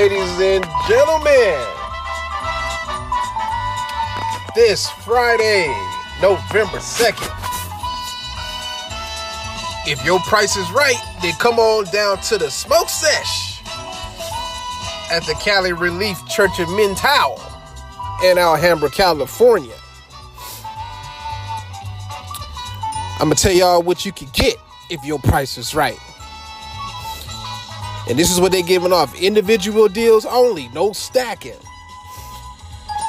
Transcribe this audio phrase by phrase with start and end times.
[0.00, 1.60] ladies and gentlemen.
[4.54, 5.66] This Friday,
[6.22, 7.34] November 2nd.
[9.88, 13.60] If your price is right, then come on down to the smoke sesh
[15.10, 17.42] at the Cali Relief Church of Mental
[18.22, 19.74] in Alhambra, California.
[23.14, 24.58] I'm gonna tell y'all what you can get
[24.90, 25.98] if your price is right.
[28.08, 31.58] And this is what they're giving off individual deals only, no stacking.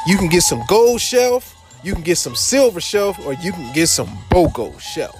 [0.05, 3.73] You can get some gold shelf, you can get some silver shelf, or you can
[3.73, 5.16] get some BOGO shelf.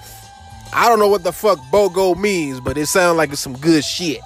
[0.74, 3.82] I don't know what the fuck BOGO means, but it sounds like it's some good
[3.82, 4.20] shit.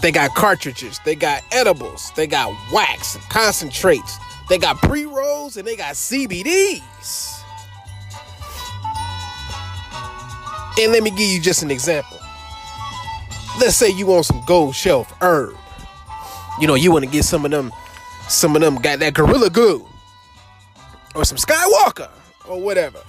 [0.00, 4.16] They got cartridges, they got edibles, they got wax, concentrates,
[4.48, 7.42] they got pre rolls, and they got CBDs.
[10.78, 12.19] And let me give you just an example
[13.58, 15.56] let's say you want some gold shelf herb.
[16.60, 17.72] You know, you want to get some of them,
[18.28, 19.86] some of them got that gorilla glue.
[21.14, 22.10] Or some Skywalker
[22.48, 23.00] or whatever.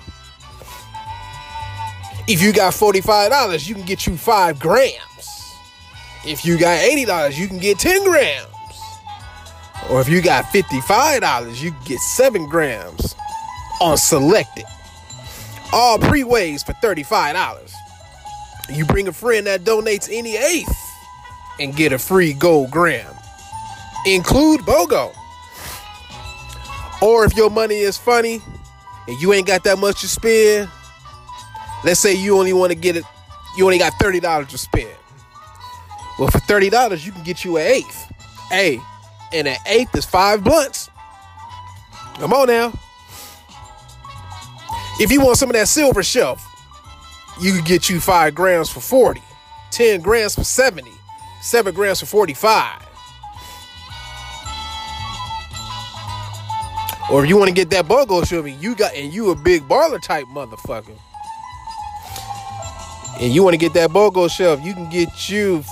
[2.27, 4.95] If you got $45, you can get you five grams.
[6.25, 8.47] If you got $80, you can get 10 grams.
[9.89, 13.15] Or if you got $55, you get seven grams
[13.81, 14.65] on selected.
[15.73, 17.73] All pre-weighs for $35.
[18.71, 20.75] You bring a friend that donates any eighth
[21.59, 23.13] and get a free gold gram.
[24.05, 25.13] Include BOGO.
[27.01, 28.41] Or if your money is funny
[29.07, 30.69] and you ain't got that much to spend,
[31.83, 33.03] let's say you only want to get it,
[33.57, 34.95] you only got $30 to spend.
[36.17, 38.13] Well, for $30, you can get you an eighth.
[38.49, 38.79] Hey,
[39.33, 40.89] and an eighth is five blunts.
[42.15, 42.73] Come on now.
[44.99, 46.47] If you want some of that silver shelf,
[47.41, 49.21] you could get you five grams for 40,
[49.71, 50.91] 10 grams for 70,
[51.41, 52.87] seven grams for 45.
[57.11, 59.63] Or if you want to get that BOGO sugar, you got and you a big
[59.63, 60.97] baller type motherfucker.
[63.19, 65.63] And you want to get that BOGO shelf, you can get you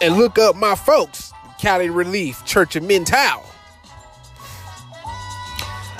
[0.00, 3.44] and look up my folks, Cali Relief Church of Mental.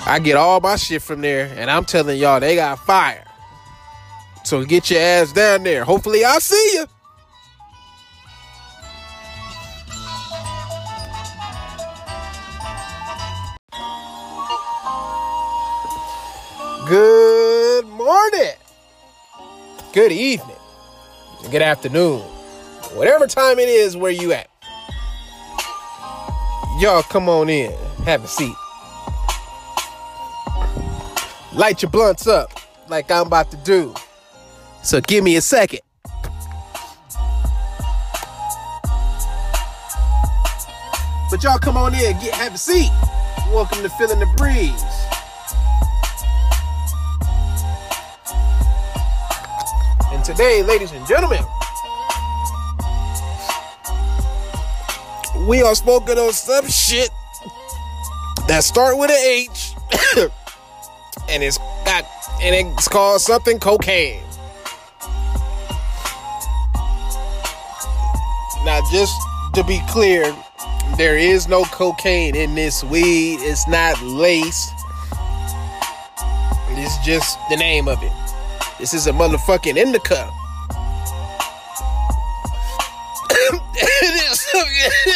[0.09, 3.25] I get all my shit from there, and I'm telling y'all, they got fire.
[4.45, 5.85] So get your ass down there.
[5.85, 6.87] Hopefully, I'll see you.
[16.87, 18.55] Good morning.
[19.93, 20.57] Good evening.
[21.51, 22.36] Good afternoon
[22.97, 24.49] whatever time it is where you at.
[26.81, 27.71] Y'all come on in,
[28.05, 28.55] have a seat.
[31.53, 32.51] Light your blunts up
[32.89, 33.95] like I'm about to do.
[34.83, 35.81] So give me a second.
[41.31, 42.91] But y'all come on in, get have a seat.
[43.53, 44.83] Welcome to Feeling the Breeze.
[50.13, 51.45] And today, ladies and gentlemen,
[55.47, 57.11] we are smoking on some shit
[58.49, 59.75] that start with an H,
[61.29, 62.05] and it's got
[62.43, 64.23] and it's called something cocaine.
[68.65, 69.15] Now, just
[69.55, 70.35] to be clear,
[70.97, 73.39] there is no cocaine in this weed.
[73.41, 74.73] It's not laced.
[76.71, 78.13] It's just the name of it.
[78.79, 80.31] This is a motherfucking indica.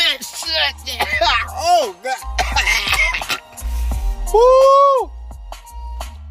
[1.81, 2.17] oh god.
[4.35, 5.11] Woo!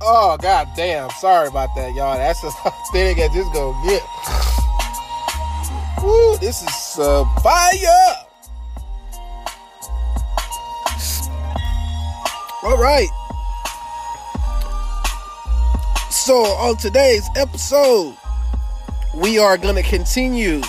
[0.01, 1.09] Oh god damn.
[1.11, 2.17] Sorry about that, y'all.
[2.17, 2.51] That's the
[2.91, 4.03] thing I just gonna get.
[6.03, 8.15] Woo, this is uh, fire.
[12.63, 13.09] All right.
[16.09, 18.15] So, on today's episode,
[19.15, 20.61] we are to continue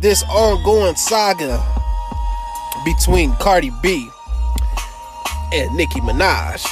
[0.00, 1.62] this ongoing saga
[2.84, 4.08] between Cardi B
[5.52, 6.64] and Nicki Minaj.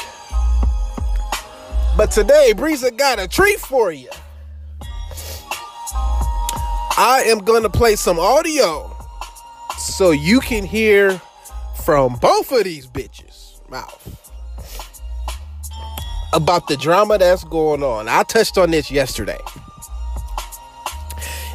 [1.96, 4.10] But today, Breeza got a treat for you.
[6.96, 8.94] I am going to play some audio
[9.78, 11.20] so you can hear
[11.84, 14.18] from both of these bitches' mouth
[16.32, 18.08] about the drama that's going on.
[18.08, 19.38] I touched on this yesterday.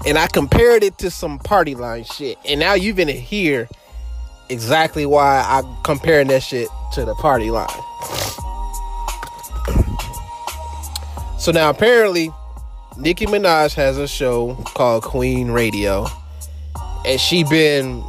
[0.06, 2.38] And I compared it to some party line shit.
[2.46, 3.68] And now you're gonna hear
[4.50, 7.68] exactly why I'm comparing that shit to the party line.
[11.40, 12.32] So now apparently
[12.98, 16.08] Nicki Minaj has a show called Queen Radio.
[17.06, 18.04] And she been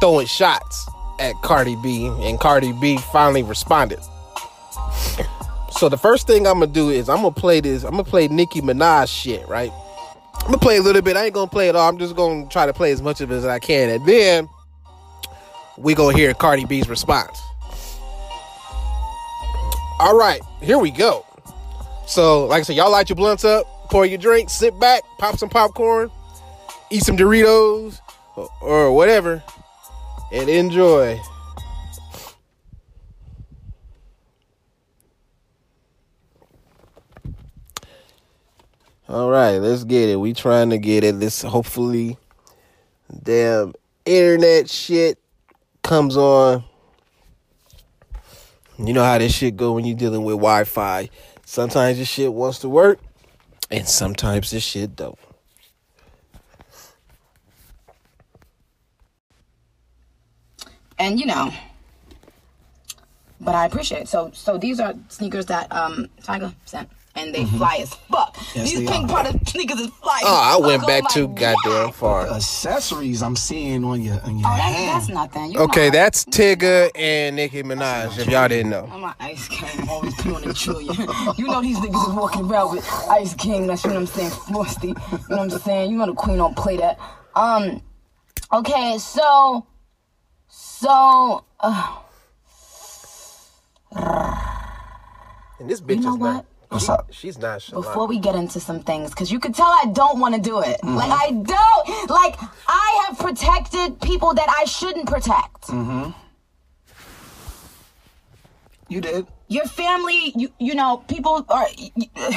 [0.00, 0.88] throwing shots
[1.18, 4.00] at Cardi B, and Cardi B finally responded.
[5.72, 7.84] So the first thing I'm gonna do is I'm gonna play this.
[7.84, 9.70] I'm gonna play Nicki Minaj shit, right?
[10.36, 11.16] I'm gonna play a little bit.
[11.18, 11.86] I ain't gonna play it all.
[11.86, 14.48] I'm just gonna try to play as much of it as I can, and then
[15.80, 17.40] we gonna hear Cardi B's response.
[19.98, 21.26] All right, here we go.
[22.06, 25.38] So, like I said, y'all light your blunts up, pour your drink, sit back, pop
[25.38, 26.10] some popcorn,
[26.90, 27.98] eat some Doritos
[28.36, 29.42] or, or whatever,
[30.32, 31.18] and enjoy.
[39.08, 40.16] All right, let's get it.
[40.16, 41.18] We trying to get it.
[41.18, 42.16] This hopefully
[43.24, 43.74] damn
[44.04, 45.18] internet shit
[45.90, 46.62] comes on.
[48.78, 51.10] You know how this shit go when you're dealing with Wi-Fi.
[51.44, 53.00] Sometimes this shit wants to work,
[53.72, 55.18] and sometimes this shit don't.
[60.96, 61.50] and you know
[63.40, 64.08] but i appreciate it.
[64.08, 66.86] so so these are sneakers that um tiger sent
[67.20, 69.08] and they fly as fuck Yes, these pink are.
[69.22, 71.90] product sneakers is fly Oh, I as went back I'm too like, goddamn wow.
[71.92, 72.26] far.
[72.28, 74.88] accessories I'm seeing on your on your oh that's, hand.
[74.96, 78.18] that's nothing you Okay, my- that's Tigger and Nicki Minaj.
[78.18, 78.88] If y'all didn't know.
[78.92, 80.94] I'm an ice king, always pee on the trillion.
[81.36, 84.06] you know these niggas is walking around with ice king, that's you know what I'm
[84.06, 84.88] saying, frosty.
[84.88, 85.90] You know what I'm saying?
[85.92, 86.98] You know the queen don't play that.
[87.34, 87.82] Um,
[88.52, 89.66] okay, so,
[90.48, 91.96] so, uh,
[95.58, 96.46] And this bitch You know is not.
[96.70, 96.76] What?
[96.76, 97.06] What's she- up?
[97.10, 97.60] She's not.
[97.60, 97.82] Shalon.
[97.82, 100.60] before we get into some things, because you could tell I don't want to do
[100.60, 100.82] it.
[100.84, 102.10] Like, I don't.
[102.10, 102.36] Like,
[102.68, 105.62] I have protected people that I shouldn't protect.
[105.68, 106.10] Mm-hmm.
[108.88, 109.26] You did.
[109.48, 111.66] Your family, you, you know, people are.
[111.76, 112.06] You,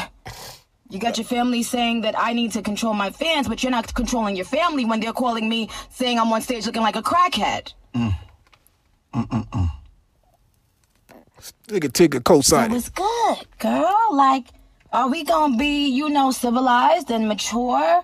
[0.90, 3.94] you got your family saying that I need to control my fans, but you're not
[3.94, 7.74] controlling your family when they're calling me saying I'm on stage looking like a crackhead.
[11.68, 12.74] Nigga Tigger It co-signed.
[12.74, 14.10] was good, girl.
[14.12, 14.48] Like,
[14.92, 18.04] are we gonna be, you know, civilized and mature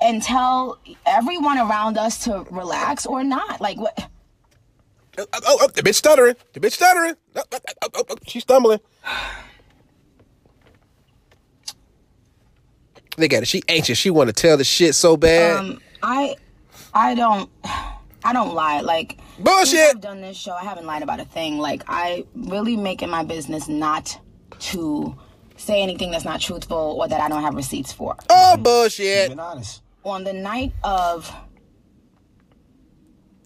[0.00, 3.60] and tell everyone around us to relax or not?
[3.60, 4.08] Like, what?
[5.18, 6.34] Oh, oh, oh, the bitch stuttering.
[6.52, 7.14] The bitch stuttering.
[7.34, 8.80] Oh, oh, oh, oh, oh, she's stumbling.
[13.18, 13.48] Look at it.
[13.48, 13.96] She anxious.
[13.96, 15.58] She want to tell the shit so bad.
[15.58, 16.36] Um, I,
[16.92, 17.50] I don't,
[18.24, 18.80] I don't lie.
[18.82, 19.66] Like, Bullshit.
[19.68, 20.52] since I've done this show.
[20.52, 21.58] I haven't lied about a thing.
[21.58, 24.18] Like, I really make it my business not
[24.58, 25.16] to
[25.56, 28.16] say anything that's not truthful or that I don't have receipts for.
[28.30, 29.28] oh bullshit.
[29.28, 29.82] Being honest.
[30.04, 31.32] On the night of,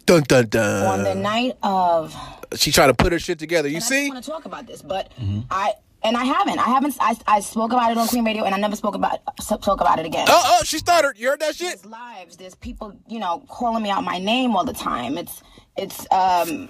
[0.07, 0.87] Dun dun dun.
[0.87, 2.17] on the night of.
[2.57, 3.69] She trying to put her shit together.
[3.69, 4.03] You And I see?
[4.09, 5.41] just want to talk about this, but mm-hmm.
[5.51, 6.59] I and I haven't.
[6.59, 6.97] I haven't.
[7.01, 9.99] I, I spoke about it on Queen Radio, and I never spoke about spoke about
[10.01, 10.27] it again.
[10.29, 11.17] Oh oh, she stuttered.
[11.19, 11.69] You heard that shit?
[11.69, 12.37] There's lives.
[12.37, 15.17] There's people, you know, calling me out my name all the time.
[15.17, 15.43] It's
[15.77, 16.69] it's um,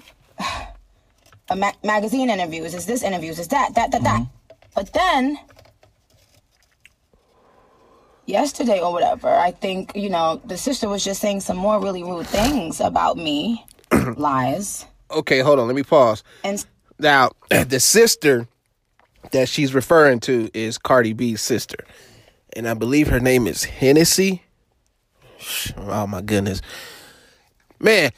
[1.49, 2.73] a ma- magazine interviews.
[2.73, 3.39] It's this interviews.
[3.39, 4.25] It's that that that that.
[4.75, 5.37] But then
[8.25, 12.03] yesterday or whatever, I think you know the sister was just saying some more really
[12.03, 13.65] rude things about me,
[14.17, 15.67] lies, Okay, hold on.
[15.67, 16.23] Let me pause.
[16.43, 16.65] and
[16.99, 18.47] Now, the sister
[19.31, 21.77] that she's referring to is Cardi B's sister.
[22.55, 24.43] And I believe her name is Hennessy.
[25.77, 26.61] Oh my goodness.
[27.79, 28.11] Man,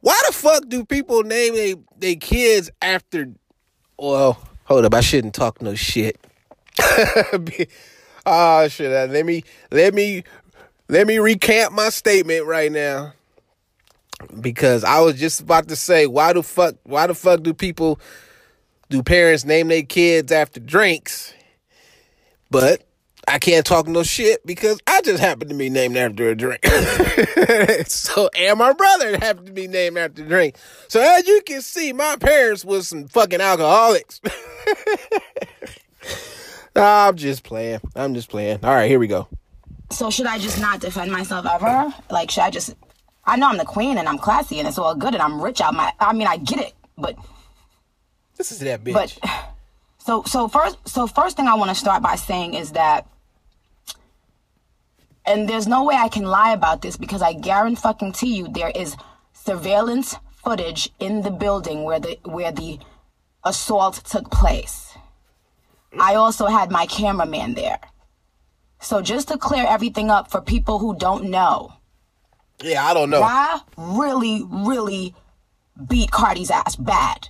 [0.00, 3.28] why the fuck do people name they, they kids after
[3.98, 6.18] well, hold up, I shouldn't talk no shit.
[6.78, 8.92] oh shit.
[8.92, 10.22] uh, Let me let me
[10.88, 13.14] let me recant my statement right now
[14.40, 18.00] because I was just about to say, why the fuck, why the fuck do people,
[18.90, 21.32] do parents name their kids after drinks?
[22.50, 22.85] But
[23.28, 26.64] I can't talk no shit because I just happened to be named after a drink.
[27.86, 30.56] so, and my brother happened to be named after a drink.
[30.88, 34.20] So as you can see, my parents was some fucking alcoholics.
[36.76, 37.80] Nah, I'm just playing.
[37.94, 38.58] I'm just playing.
[38.62, 39.26] All right, here we go.
[39.90, 41.92] So should I just not defend myself ever?
[42.10, 42.74] Like should I just
[43.24, 45.62] I know I'm the queen and I'm classy and it's all good and I'm rich
[45.62, 47.16] out my I mean I get it, but
[48.36, 48.92] This is that bitch.
[48.92, 49.18] But
[49.98, 53.06] so so first so first thing I want to start by saying is that
[55.26, 58.48] and there's no way I can lie about this because I guarantee fucking to you
[58.48, 58.96] there is
[59.32, 62.78] surveillance footage in the building where the where the
[63.44, 64.96] assault took place.
[65.98, 67.78] I also had my cameraman there.
[68.80, 71.72] So just to clear everything up for people who don't know,
[72.62, 73.22] yeah, I don't know.
[73.22, 75.14] I really, really
[75.88, 77.28] beat Cardi's ass bad.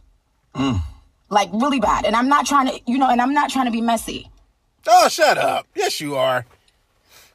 [0.54, 0.82] Mm.
[1.28, 2.04] Like really bad.
[2.04, 4.30] And I'm not trying to, you know, and I'm not trying to be messy.
[4.86, 5.66] Oh, shut up.
[5.74, 6.46] Yes, you are.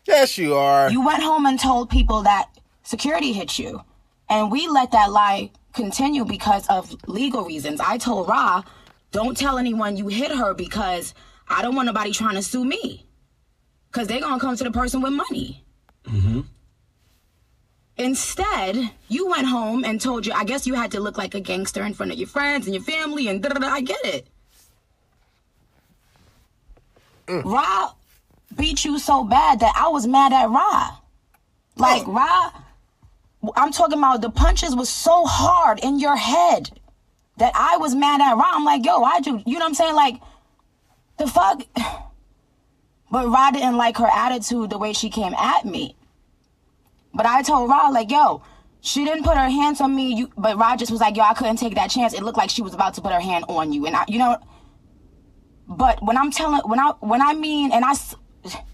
[0.05, 0.91] Yes, you are.
[0.91, 2.49] You went home and told people that
[2.83, 3.81] security hit you.
[4.29, 7.79] And we let that lie continue because of legal reasons.
[7.79, 8.63] I told Ra,
[9.11, 11.13] don't tell anyone you hit her because
[11.47, 13.05] I don't want nobody trying to sue me.
[13.91, 15.65] Because they're going to come to the person with money.
[16.05, 16.41] Mm-hmm.
[17.97, 21.41] Instead, you went home and told you, I guess you had to look like a
[21.41, 23.67] gangster in front of your friends and your family and da da da.
[23.67, 24.27] I get it.
[27.27, 27.91] Ra
[28.55, 30.97] beat you so bad that I was mad at Ra.
[31.77, 32.51] Like, Ra,
[33.55, 36.79] I'm talking about the punches was so hard in your head
[37.37, 38.51] that I was mad at Ra.
[38.53, 39.95] I'm like, yo, why'd you, you know what I'm saying?
[39.95, 40.21] Like,
[41.17, 41.63] the fuck?
[43.11, 45.97] But Ra didn't like her attitude the way she came at me.
[47.13, 48.41] But I told Ra, like, yo,
[48.79, 50.13] she didn't put her hands on me.
[50.15, 52.13] You, but Ra just was like, yo, I couldn't take that chance.
[52.13, 53.85] It looked like she was about to put her hand on you.
[53.85, 54.37] And I, you know,
[55.67, 57.95] but when I'm telling, when I, when I mean, and I,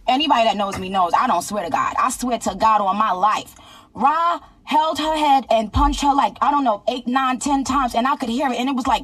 [0.07, 1.95] anybody that knows me knows, I don't swear to God.
[1.99, 3.55] I swear to God on my life.
[3.93, 7.95] Ra held her head and punched her like, I don't know, eight, nine, ten times.
[7.95, 8.57] And I could hear it.
[8.59, 9.03] And it was like,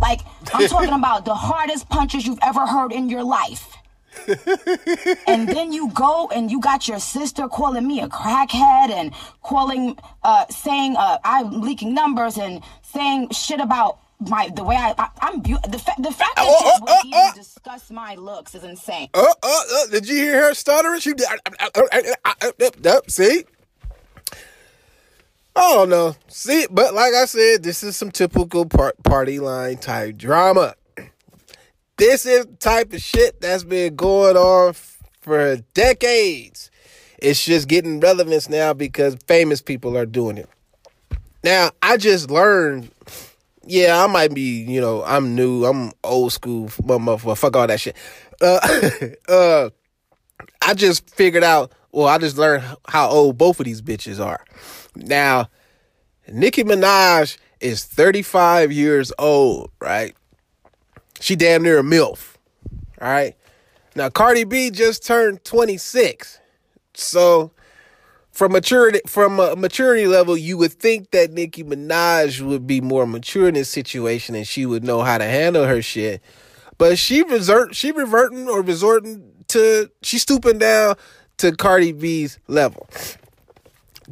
[0.00, 0.20] like,
[0.52, 3.74] I'm talking about the hardest punches you've ever heard in your life.
[5.26, 9.96] and then you go and you got your sister calling me a crackhead and calling,
[10.22, 15.08] uh, saying uh, I'm leaking numbers and saying shit about my the way I, I
[15.22, 17.32] I'm beau- the fa- the fact that Oh, oh, oh, oh.
[17.34, 19.08] discuss my looks is insane.
[19.14, 21.00] Uh, uh, uh, did you hear her stuttering?
[21.00, 21.26] She did.
[21.60, 22.50] Uh, uh,
[22.84, 23.44] uh, see?
[25.54, 26.14] I don't know.
[26.28, 30.74] See, but like I said, this is some typical par- party line type drama.
[31.96, 36.70] This is the type of shit that's been going on f- for decades.
[37.18, 40.48] It's just getting relevance now because famous people are doing it.
[41.42, 42.92] Now, I just learned
[43.68, 47.80] yeah, I might be, you know, I'm new, I'm old school, motherfucker, fuck all that
[47.80, 47.96] shit.
[48.40, 48.58] Uh,
[49.28, 49.70] uh,
[50.62, 54.44] I just figured out, well, I just learned how old both of these bitches are.
[54.96, 55.48] Now,
[56.26, 60.16] Nicki Minaj is 35 years old, right?
[61.20, 62.36] She damn near a MILF,
[63.00, 63.36] all right?
[63.94, 66.38] Now, Cardi B just turned 26.
[66.94, 67.50] So,
[68.38, 73.04] from maturity from a maturity level, you would think that Nicki Minaj would be more
[73.04, 76.22] mature in this situation and she would know how to handle her shit.
[76.78, 80.94] But she resort she reverting or resorting to she's stooping down
[81.38, 82.88] to Cardi B's level.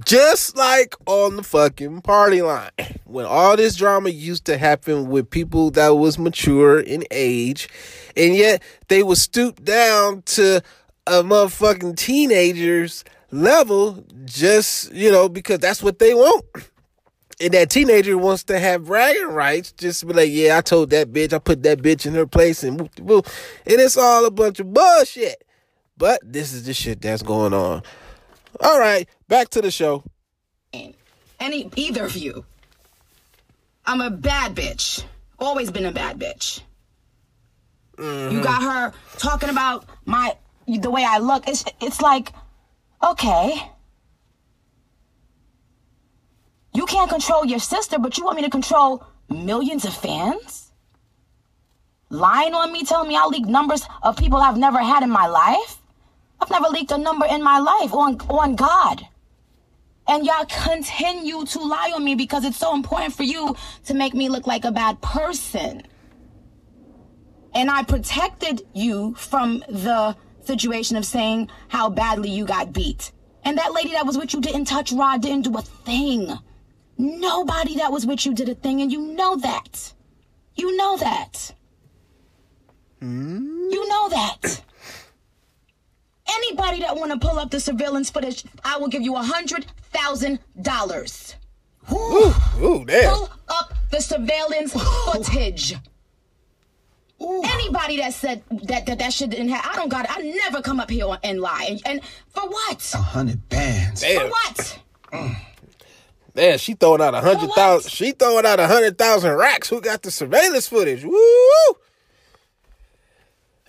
[0.04, 2.70] Just like on the fucking party line.
[3.04, 7.68] When all this drama used to happen with people that was mature in age,
[8.16, 10.64] and yet they would stoop down to
[11.06, 13.04] a motherfucking teenager's
[13.36, 16.44] level just, you know, because that's what they want.
[17.38, 20.90] And that teenager wants to have bragging rights, just to be like, yeah, I told
[20.90, 23.26] that bitch, I put that bitch in her place, and whoop, whoop.
[23.66, 25.44] and it's all a bunch of bullshit.
[25.98, 27.82] But this is the shit that's going on.
[28.60, 30.02] All right, back to the show.
[31.38, 32.44] Any either of you.
[33.84, 35.04] I'm a bad bitch.
[35.38, 36.62] Always been a bad bitch.
[37.98, 38.42] You mm-hmm.
[38.42, 41.46] got her talking about my the way I look.
[41.48, 42.32] It's it's like,
[43.10, 43.70] okay.
[46.74, 50.72] You can't control your sister, but you want me to control millions of fans?
[52.10, 55.26] Lying on me, telling me I leak numbers of people I've never had in my
[55.26, 55.78] life?
[56.40, 59.06] I've never leaked a number in my life on on God.
[60.08, 64.14] And y'all continue to lie on me because it's so important for you to make
[64.14, 65.82] me look like a bad person.
[67.54, 70.14] And I protected you from the
[70.46, 73.12] situation of saying how badly you got beat.
[73.44, 76.36] And that lady that was with you didn't touch Rod, didn't do a thing.
[76.98, 79.92] Nobody that was with you did a thing, and you know that.
[80.54, 81.52] You know that.
[83.00, 83.68] Hmm?
[83.70, 84.62] You know that.
[86.28, 89.66] Anybody that want to pull up the surveillance footage, I will give you a hundred
[89.92, 91.36] thousand dollars.
[91.92, 93.14] Ooh, ooh, damn.
[93.14, 95.76] Pull up the surveillance footage.
[97.18, 100.10] Anybody that said that that, that shit didn't happen, I don't got it.
[100.10, 101.66] I never come up here and lie.
[101.70, 102.90] And, and for what?
[102.94, 104.04] A hundred bands.
[104.04, 104.30] For Damn.
[104.30, 104.80] what?
[105.12, 105.36] Mm.
[106.34, 107.90] Man, she throwing out a hundred thousand.
[107.90, 109.70] She throwing out a hundred thousand racks.
[109.70, 111.02] Who got the surveillance footage?
[111.02, 111.76] Woo!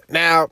[0.09, 0.49] Now,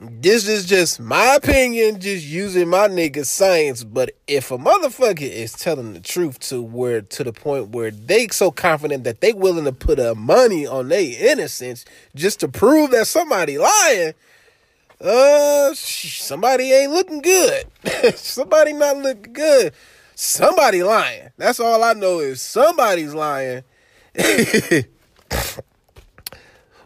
[0.00, 3.84] this is just my opinion, just using my nigga science.
[3.84, 8.28] But if a motherfucker is telling the truth to where to the point where they
[8.28, 11.84] so confident that they willing to put a money on their innocence
[12.14, 14.14] just to prove that somebody lying,
[15.00, 17.64] uh, somebody ain't looking good.
[18.16, 19.72] somebody not looking good.
[20.16, 21.30] Somebody lying.
[21.36, 23.62] That's all I know is somebody's lying.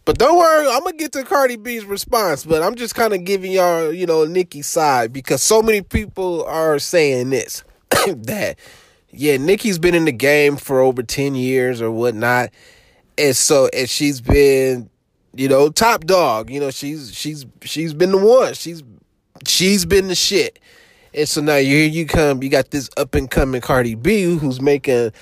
[0.09, 2.47] But don't worry, I'm gonna get to Cardi B's response.
[2.47, 6.47] But I'm just kind of giving y'all, you know, Nicki's side because so many people
[6.47, 7.63] are saying this
[8.07, 8.59] that
[9.11, 12.49] yeah, Nicki's been in the game for over ten years or whatnot,
[13.19, 14.89] and so and she's been,
[15.35, 16.49] you know, top dog.
[16.49, 18.55] You know, she's she's she's been the one.
[18.55, 18.83] She's
[19.47, 20.59] she's been the shit.
[21.13, 24.63] And so now here you come, you got this up and coming Cardi B who's
[24.63, 25.13] making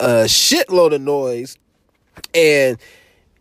[0.00, 1.56] a shitload of noise,
[2.34, 2.76] and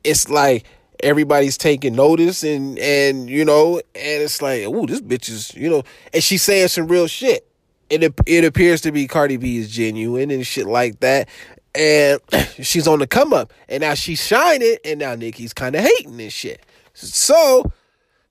[0.04, 0.64] it's like
[1.04, 5.70] everybody's taking notice and and you know and it's like oh this bitch is you
[5.70, 7.48] know and she's saying some real shit.
[7.90, 11.28] And it, it appears to be Cardi B is genuine and shit like that.
[11.76, 12.22] And
[12.62, 13.52] she's on the come up.
[13.68, 16.62] And now she's shining and now Nicki's kind of hating this shit.
[16.94, 17.70] So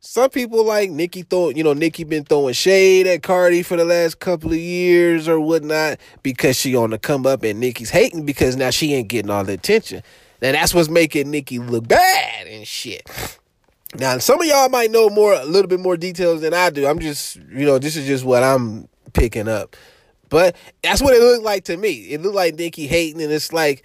[0.01, 3.85] some people like Nicki throw, you know, Nicki been throwing shade at Cardi for the
[3.85, 8.25] last couple of years or whatnot because she on the come up and Nicki's hating
[8.25, 10.03] because now she ain't getting all the attention.
[10.43, 13.09] Now that's what's making Nicki look bad and shit.
[13.99, 16.87] Now some of y'all might know more, a little bit more details than I do.
[16.87, 19.77] I'm just, you know, this is just what I'm picking up.
[20.29, 21.93] But that's what it looked like to me.
[22.11, 23.85] It looked like Nicki hating, and it's like,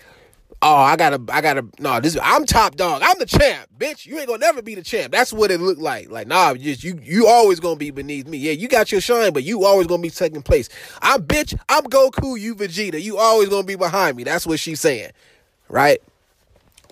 [0.62, 3.01] oh, I gotta, I gotta, no, this, I'm top dog.
[3.03, 4.05] I'm the champ, bitch.
[4.05, 5.12] You ain't gonna never be the champ.
[5.12, 6.12] That's what it looked like.
[6.12, 8.38] Like, nah, just you, you always gonna be beneath me.
[8.38, 10.69] Yeah, you got your shine, but you always gonna be second place.
[11.01, 11.57] I'm bitch.
[11.67, 12.39] I'm Goku.
[12.39, 13.01] You Vegeta.
[13.01, 14.24] You always gonna be behind me.
[14.24, 15.12] That's what she's saying,
[15.67, 16.00] right?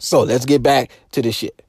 [0.03, 1.63] So let's get back to the shit.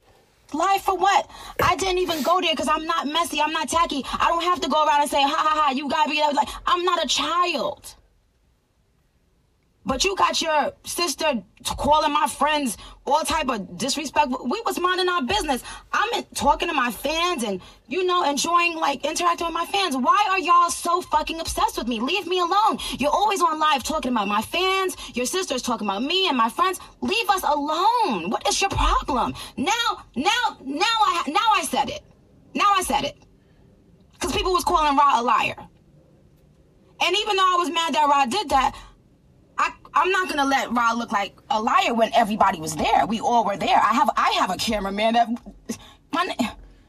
[0.52, 1.30] Lie for what?
[1.62, 3.40] I didn't even go there because I'm not messy.
[3.40, 4.04] I'm not tacky.
[4.12, 6.48] I don't have to go around and say, ha ha ha, you gotta be like,
[6.66, 7.94] I'm not a child.
[9.86, 11.42] But you got your sister
[11.76, 14.28] calling my friends all type of disrespect.
[14.28, 15.62] We was minding our business.
[15.92, 19.94] I'm talking to my fans and you know enjoying like interacting with my fans.
[19.96, 22.00] Why are y'all so fucking obsessed with me?
[22.00, 22.78] Leave me alone.
[22.98, 24.96] You're always on live talking about my fans.
[25.14, 26.80] Your sister's talking about me and my friends.
[27.02, 28.30] Leave us alone.
[28.30, 29.34] What is your problem?
[29.58, 32.02] Now, now, now I now I said it.
[32.54, 33.18] Now I said it.
[34.18, 35.56] Cause people was calling Rod a liar.
[37.02, 38.74] And even though I was mad that Rod did that,
[39.94, 43.06] I'm not gonna let Rod look like a liar when everybody was there.
[43.06, 43.76] We all were there.
[43.76, 45.28] I have I have a cameraman that
[46.12, 46.34] my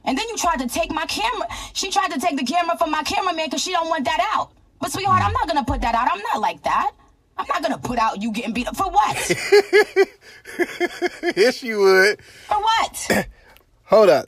[0.06, 1.48] and then you tried to take my camera.
[1.74, 4.52] She tried to take the camera from my cameraman because she don't want that out.
[4.80, 6.10] But sweetheart, I'm not gonna put that out.
[6.12, 6.92] I'm not like that.
[7.38, 9.30] I'm not gonna put out you getting beat up for what?
[11.36, 12.24] yes, you would.
[12.24, 13.28] For what?
[13.86, 14.28] Hold up.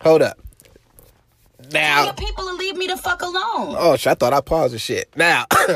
[0.00, 0.38] Hold up.
[1.72, 3.74] Now, people to leave me the fuck alone.
[3.78, 5.08] oh, I thought I paused the shit.
[5.16, 5.46] Now,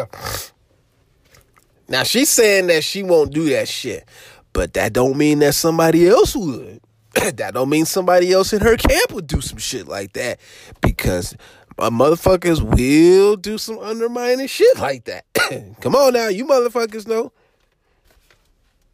[1.89, 4.07] now she's saying that she won't do that shit,
[4.53, 6.81] but that don't mean that somebody else would.
[7.15, 10.39] that don't mean somebody else in her camp would do some shit like that
[10.81, 11.37] because
[11.79, 15.25] my motherfuckers will do some undermining shit like that.
[15.81, 17.33] Come on now, you motherfuckers know.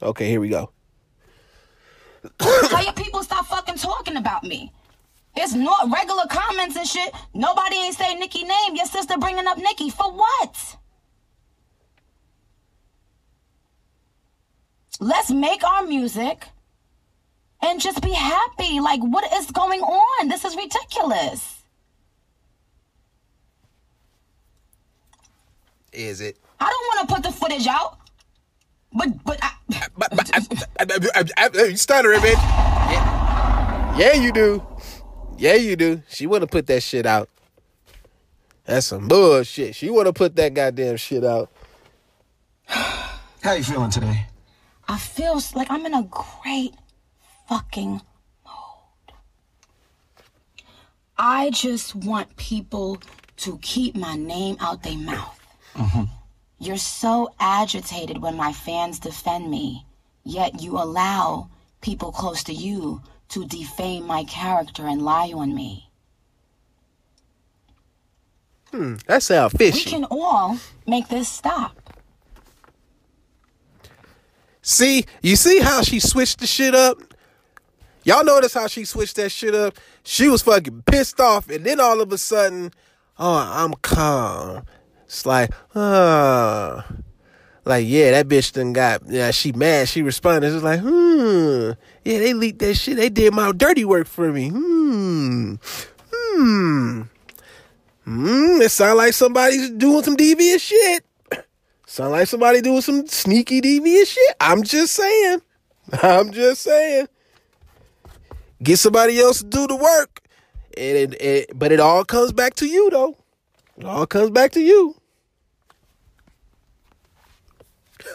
[0.02, 0.70] Okay, here we go.
[2.40, 4.72] Your people stop fucking talking about me.
[5.36, 7.12] It's not regular comments and shit.
[7.34, 8.74] Nobody ain't say Nicki name.
[8.74, 10.76] Your sister bringing up Nicki for what?
[15.00, 16.48] Let's make our music
[17.62, 18.80] and just be happy.
[18.80, 20.28] Like, what is going on?
[20.28, 21.62] This is ridiculous.
[25.92, 26.36] Is it?
[26.60, 27.98] I don't want to put the footage out,
[28.92, 29.50] but but I,
[29.96, 30.40] But, but I,
[30.80, 32.34] I, I, I, I, you stuttering, bitch.
[32.34, 33.98] Yeah.
[33.98, 34.66] yeah, you do.
[35.38, 36.02] Yeah, you do.
[36.08, 37.28] She would have put that shit out.
[38.64, 39.74] That's some bullshit.
[39.74, 41.50] She would have put that goddamn shit out.
[42.66, 44.26] How you feeling today?
[44.88, 46.74] I feel like I'm in a great
[47.48, 48.00] fucking
[48.44, 49.16] mode.
[51.16, 52.98] I just want people
[53.38, 55.40] to keep my name out their mouth.
[56.58, 59.86] You're so agitated when my fans defend me,
[60.24, 65.90] yet you allow people close to you to defame my character and lie on me.
[68.70, 71.83] Hmm, that sound We can all make this stop.
[74.66, 76.96] See, you see how she switched the shit up?
[78.02, 79.76] Y'all notice how she switched that shit up?
[80.04, 82.72] She was fucking pissed off, and then all of a sudden,
[83.18, 84.64] oh, I'm calm.
[85.04, 86.86] It's like, ah,
[87.66, 89.86] like, yeah, that bitch done got, yeah, she mad.
[89.86, 90.54] She responded.
[90.54, 91.72] It's like, hmm,
[92.02, 92.96] yeah, they leaked that shit.
[92.96, 94.48] They did my dirty work for me.
[94.48, 95.56] Hmm,
[96.10, 97.02] hmm,
[98.04, 98.62] hmm.
[98.62, 101.04] It sound like somebody's doing some devious shit.
[101.94, 104.36] Sound like somebody doing some sneaky devious shit.
[104.40, 105.40] I'm just saying.
[106.02, 107.06] I'm just saying.
[108.60, 110.20] Get somebody else to do the work.
[110.76, 113.16] And it, it, but it all comes back to you though.
[113.78, 114.96] It all comes back to you.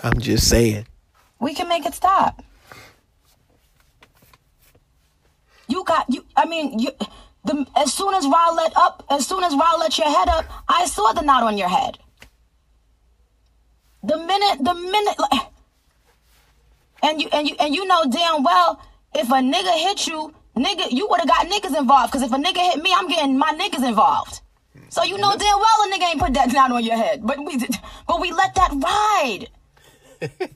[0.04, 0.86] I'm just saying.
[1.39, 2.44] We can make it stop.
[5.70, 6.26] You got you.
[6.36, 6.92] I mean, you.
[7.46, 10.44] The as soon as Ra let up, as soon as Ra let your head up,
[10.68, 11.98] I saw the knot on your head.
[14.10, 15.41] The minute, the minute, like,
[17.04, 18.82] and you and you and you know damn well
[19.13, 22.13] if a nigga hit you, nigga, you would have got niggas involved.
[22.13, 24.41] Cause if a nigga hit me, I'm getting my niggas involved.
[24.89, 27.22] So you know damn well a nigga ain't put that down on your head.
[27.24, 27.60] But we,
[28.08, 29.48] but we let that ride.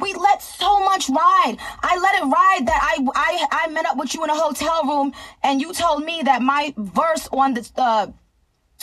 [0.00, 1.56] we let so much ride.
[1.84, 4.82] I let it ride that I I I met up with you in a hotel
[4.82, 5.12] room
[5.44, 8.08] and you told me that my verse on the uh,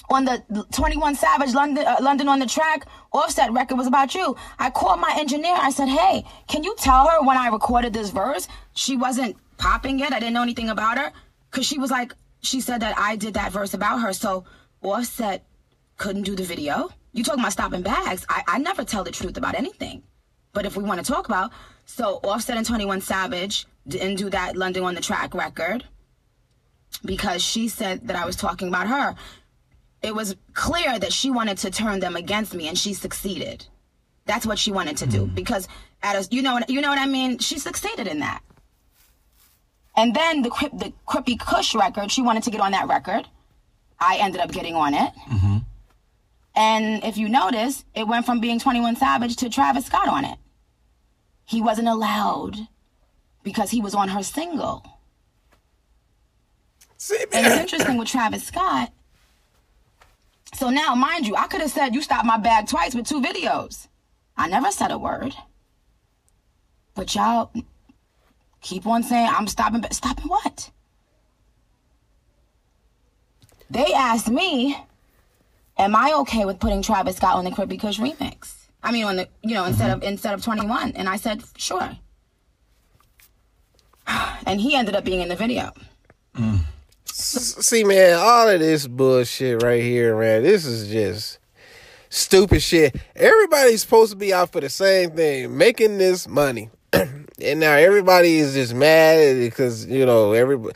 [0.09, 4.35] on the 21 Savage London uh, London on the track offset record was about you.
[4.59, 5.55] I called my engineer.
[5.55, 9.99] I said, "Hey, can you tell her when I recorded this verse, she wasn't popping
[9.99, 10.11] it.
[10.11, 11.11] I didn't know anything about her
[11.51, 14.13] cuz she was like she said that I did that verse about her.
[14.13, 14.43] So
[14.81, 15.45] Offset
[15.97, 16.89] couldn't do the video.
[17.13, 18.25] You talking about stopping bags.
[18.27, 20.03] I, I never tell the truth about anything.
[20.51, 21.51] But if we want to talk about,
[21.85, 25.85] so Offset and 21 Savage didn't do that London on the track record
[27.05, 29.15] because she said that I was talking about her.
[30.03, 33.65] It was clear that she wanted to turn them against me and she succeeded.
[34.25, 35.33] That's what she wanted to do hmm.
[35.33, 35.67] because
[36.03, 37.39] at a, you know you know what I mean.
[37.39, 38.41] She succeeded in that.
[39.95, 43.27] And then the the Krippy Kush record, she wanted to get on that record.
[43.99, 45.13] I ended up getting on it.
[45.29, 45.57] Mm-hmm.
[46.55, 50.37] And if you notice, it went from being 21 Savage to Travis Scott on it.
[51.45, 52.67] He wasn't allowed
[53.43, 54.85] because he was on her single.
[56.97, 58.91] See, And it's interesting with Travis Scott.
[60.53, 63.21] So now, mind you, I could have said you stopped my bag twice with two
[63.21, 63.87] videos.
[64.37, 65.33] I never said a word.
[66.95, 67.51] But y'all
[68.61, 69.83] keep on saying I'm stopping.
[69.91, 70.71] Stopping what?
[73.69, 74.77] They asked me,
[75.77, 79.15] "Am I okay with putting Travis Scott on the Krippy Kush remix?" I mean, on
[79.15, 80.09] the you know instead of mm-hmm.
[80.09, 81.97] instead of 21, and I said sure.
[84.45, 85.71] And he ended up being in the video.
[86.35, 86.59] Mm.
[87.15, 91.37] See, man, all of this bullshit right here, man, this is just
[92.09, 92.95] stupid shit.
[93.15, 96.71] Everybody's supposed to be out for the same thing, making this money.
[96.93, 100.75] and now everybody is just mad because, you know, everybody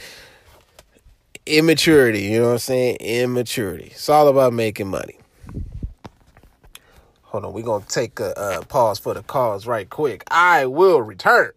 [1.47, 2.97] immaturity, you know what I'm saying?
[2.97, 3.87] Immaturity.
[3.87, 5.17] It's all about making money.
[7.23, 10.23] Hold on, we're gonna take a uh, pause for the cause right quick.
[10.29, 11.51] I will return.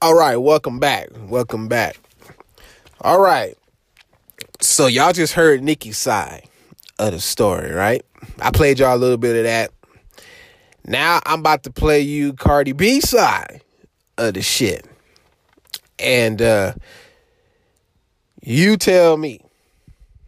[0.00, 1.10] All right, welcome back.
[1.28, 2.01] Welcome back.
[3.02, 3.58] All right.
[4.60, 6.48] So y'all just heard Nicki's side
[7.00, 8.04] of the story, right?
[8.40, 9.72] I played y'all a little bit of that.
[10.86, 13.62] Now I'm about to play you Cardi B side
[14.18, 14.86] of the shit.
[15.98, 16.74] And uh
[18.40, 19.40] you tell me.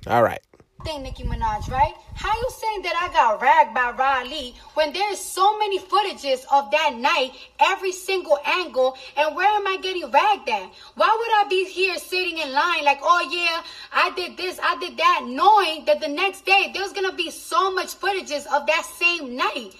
[0.08, 0.40] All right.
[0.84, 1.94] thing, Nicki Minaj, right?
[2.16, 6.70] How you saying that I got ragged by Riley when there's so many footages of
[6.70, 10.70] that night, every single angle, and where am I getting ragged at?
[10.94, 14.78] Why would I be here sitting in line like, oh yeah, I did this, I
[14.78, 18.86] did that, knowing that the next day there's gonna be so much footages of that
[18.96, 19.72] same night?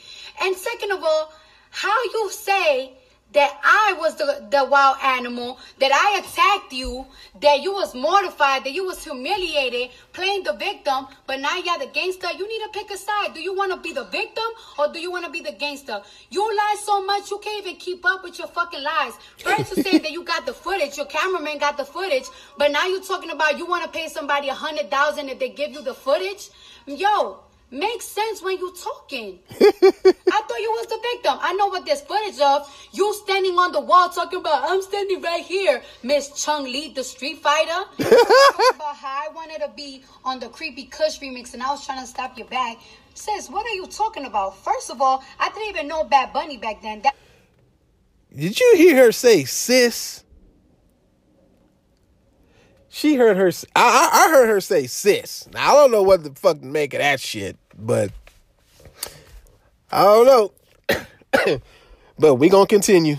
[0.43, 1.33] And second of all,
[1.71, 2.93] how you say
[3.35, 7.05] that I was the, the wild animal, that I attacked you,
[7.41, 11.91] that you was mortified, that you was humiliated, playing the victim, but now you're the
[11.93, 12.29] gangster.
[12.37, 13.35] You need to pick a side.
[13.35, 14.45] Do you want to be the victim
[14.79, 16.01] or do you want to be the gangster?
[16.31, 19.15] You lie so much you can't even keep up with your fucking lies.
[19.39, 22.87] First you say that you got the footage, your cameraman got the footage, but now
[22.87, 25.83] you talking about you want to pay somebody a hundred thousand if they give you
[25.83, 26.51] the footage.
[26.87, 29.39] Yo, makes sense when you're talking.
[29.51, 31.39] I thought you was the victim.
[31.41, 32.89] I know what there's footage of.
[32.93, 35.83] You standing on the wall talking about, I'm standing right here.
[36.03, 37.85] Miss Chun-Li, the street fighter.
[37.99, 42.01] about how I wanted to be on the Krippy Kush remix and I was trying
[42.01, 42.79] to stop your bag.
[43.15, 44.57] Sis, what are you talking about?
[44.59, 47.03] First of all, I didn't even know Bad Bunny back then.
[47.03, 47.15] That
[48.35, 50.24] Did you hear her say sis?
[52.95, 53.51] She heard her.
[53.75, 55.49] I, I heard her say sis.
[55.53, 58.13] Now I don't know what the fuck to make of that shit, but
[59.91, 60.27] I don't
[60.89, 61.61] know.
[62.21, 63.17] but we gonna continue.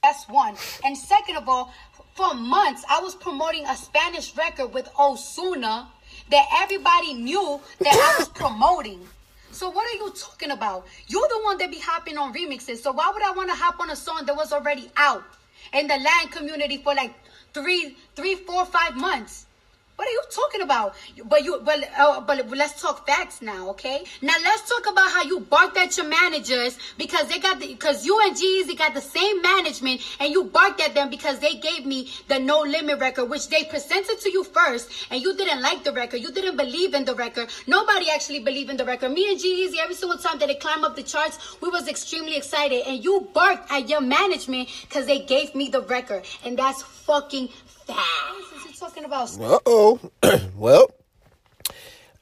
[0.00, 0.54] That's one.
[0.84, 1.74] And second of all,
[2.14, 5.88] for months I was promoting a Spanish record with Ozuna
[6.30, 9.00] that everybody knew that I was promoting.
[9.50, 10.86] So what are you talking about?
[11.08, 12.76] You're the one that be hopping on remixes.
[12.76, 15.24] So why would I want to hop on a song that was already out
[15.72, 17.12] in the land community for like
[17.52, 19.45] three, three, four, five months?
[19.96, 20.94] What are you talking about?
[21.24, 24.04] But you, but uh, but let's talk facts now, okay?
[24.20, 28.04] Now let's talk about how you barked at your managers because they got the because
[28.04, 31.86] you and G-Eazy got the same management and you barked at them because they gave
[31.86, 35.82] me the No Limit record, which they presented to you first, and you didn't like
[35.82, 36.18] the record.
[36.18, 37.48] You didn't believe in the record.
[37.66, 39.12] Nobody actually believed in the record.
[39.12, 42.36] Me and G-Eazy, every single time that it climbed up the charts, we was extremely
[42.36, 46.82] excited, and you barked at your management because they gave me the record, and that's
[46.82, 47.48] fucking
[47.86, 49.40] talking about?
[49.40, 50.00] Uh oh.
[50.56, 50.90] well,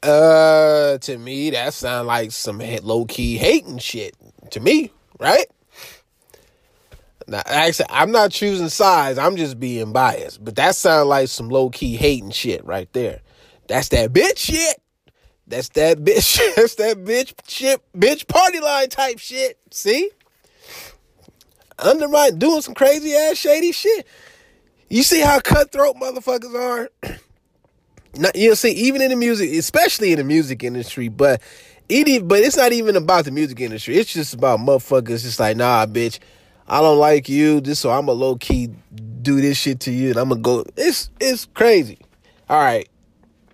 [0.03, 4.15] uh, to me, that sound like some low key hating shit.
[4.51, 5.47] To me, right?
[7.27, 9.19] Now, actually, I'm not choosing sides.
[9.19, 10.45] I'm just being biased.
[10.45, 13.21] But that sounds like some low key hating shit right there.
[13.67, 14.81] That's that bitch shit.
[15.47, 16.39] That's that bitch.
[16.57, 17.81] That's that bitch shit.
[17.97, 19.59] Bitch party line type shit.
[19.71, 20.11] See?
[21.79, 24.07] Undermine doing some crazy ass shady shit.
[24.89, 26.91] You see how cutthroat motherfuckers are?
[28.17, 31.43] Not, you see, even in the music, especially in the music industry, but
[31.89, 33.97] it, but it's not even about the music industry.
[33.97, 35.23] It's just about motherfuckers.
[35.23, 36.21] Just like, nah, bitch,
[36.69, 37.61] I don't like you.
[37.61, 38.71] Just so I'm a low key
[39.25, 40.65] do this shit to you, and I'm gonna go.
[40.77, 41.99] It's it's crazy.
[42.49, 42.89] All right.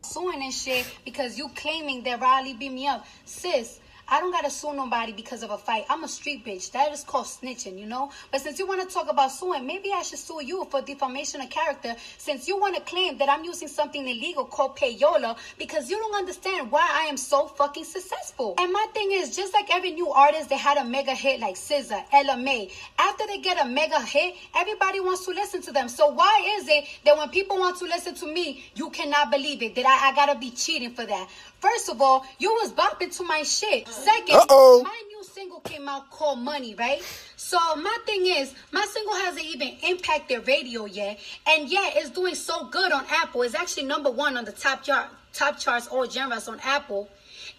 [0.03, 3.81] Suing and shit because you claiming that Riley beat me up, sis.
[4.13, 5.85] I don't gotta sue nobody because of a fight.
[5.89, 6.73] I'm a street bitch.
[6.73, 8.11] That is called snitching, you know?
[8.33, 11.49] But since you wanna talk about suing, maybe I should sue you for defamation of
[11.49, 16.17] character since you wanna claim that I'm using something illegal called payola because you don't
[16.17, 18.57] understand why I am so fucking successful.
[18.59, 21.55] And my thing is, just like every new artist that had a mega hit like
[21.55, 22.69] SZA, Ella Mai,
[22.99, 25.89] after they get a mega hit, everybody wants to listen to them.
[25.89, 29.63] So why is it that when people want to listen to me, you cannot believe
[29.63, 29.77] it?
[29.77, 31.29] That I, I gotta be cheating for that?
[31.61, 33.87] First of all, you was bopping to my shit.
[33.89, 34.83] Second, Uh-oh.
[34.83, 37.03] my new single came out called Money, right?
[37.37, 42.11] So my thing is, my single hasn't even impacted their radio yet, and yet it's
[42.11, 43.43] doing so good on Apple.
[43.43, 47.09] It's actually number one on the top chart, top charts all genres on Apple.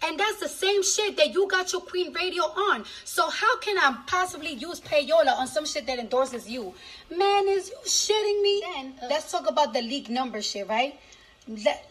[0.04, 2.84] And that's the same shit that you got your Queen Radio on.
[3.04, 6.74] So how can I possibly use payola on some shit that endorses you?
[7.16, 8.62] Man, is you shitting me?
[8.74, 10.98] Then uh, let's talk about the leak number shit, right?
[11.46, 11.88] Let,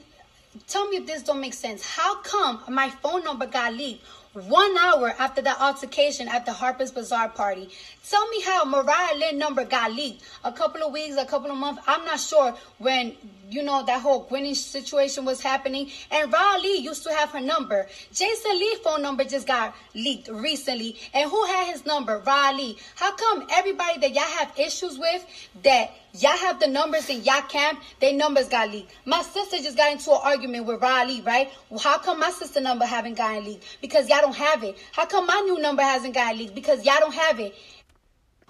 [0.68, 1.86] Tell me if this don't make sense.
[1.86, 6.92] How come my phone number got leaked one hour after the altercation at the Harper's
[6.92, 7.70] Bazaar party?
[8.10, 10.24] Tell me how Mariah Lynn number got leaked.
[10.44, 11.82] A couple of weeks, a couple of months.
[11.88, 13.16] I'm not sure when
[13.52, 15.90] you know that whole Gwenny situation was happening.
[16.10, 17.88] And Rah Ali used to have her number.
[18.14, 20.98] Jason Lee phone number just got leaked recently.
[21.14, 22.20] And who had his number?
[22.26, 22.78] Rah Ali.
[22.96, 25.26] How come everybody that y'all have issues with
[25.64, 28.94] that y'all have the numbers in y'all camp, their numbers got leaked?
[29.06, 31.52] My sister just got into an argument with Rah Ali, right?
[31.70, 33.78] Well, how come my sister number haven't gotten leaked?
[33.82, 34.78] Because y'all don't have it.
[34.94, 36.56] How come my new number hasn't gotten leaked?
[36.56, 37.56] Because y'all don't have it.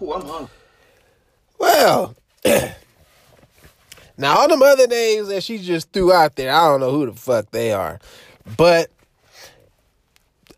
[0.02, 0.50] Ooh, I'm hungry.
[1.60, 2.16] Well,
[4.22, 7.08] now all them other names that she just threw out there, I don't know who
[7.08, 8.00] the fuck they are.
[8.58, 8.90] But